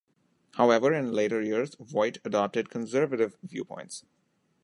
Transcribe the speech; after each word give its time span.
However, 0.55 0.91
in 0.95 1.11
later 1.11 1.43
years, 1.43 1.75
Voight 1.79 2.17
adopted 2.25 2.71
conservative 2.71 3.37
viewpoints. 3.43 4.03